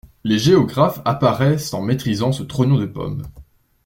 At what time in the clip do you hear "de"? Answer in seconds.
2.79-2.87